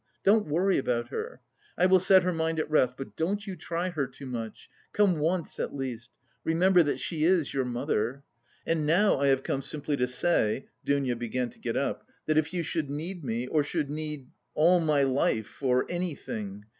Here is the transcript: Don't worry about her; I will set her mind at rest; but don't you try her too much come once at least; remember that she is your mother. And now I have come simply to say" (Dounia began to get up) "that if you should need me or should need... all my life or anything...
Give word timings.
Don't 0.23 0.47
worry 0.47 0.79
about 0.79 1.09
her; 1.09 1.41
I 1.77 1.85
will 1.85 1.99
set 1.99 2.23
her 2.23 2.33
mind 2.33 2.57
at 2.59 2.67
rest; 2.71 2.95
but 2.97 3.15
don't 3.15 3.45
you 3.45 3.55
try 3.55 3.91
her 3.91 4.07
too 4.07 4.25
much 4.25 4.67
come 4.93 5.19
once 5.19 5.59
at 5.59 5.75
least; 5.75 6.17
remember 6.43 6.81
that 6.81 6.99
she 6.99 7.23
is 7.23 7.53
your 7.53 7.65
mother. 7.65 8.23
And 8.65 8.87
now 8.87 9.19
I 9.19 9.27
have 9.27 9.43
come 9.43 9.61
simply 9.61 9.95
to 9.97 10.07
say" 10.07 10.69
(Dounia 10.83 11.15
began 11.17 11.51
to 11.51 11.59
get 11.59 11.77
up) 11.77 12.07
"that 12.25 12.39
if 12.39 12.51
you 12.51 12.63
should 12.63 12.89
need 12.89 13.23
me 13.23 13.45
or 13.45 13.63
should 13.63 13.91
need... 13.91 14.27
all 14.55 14.79
my 14.79 15.03
life 15.03 15.61
or 15.61 15.85
anything... 15.87 16.65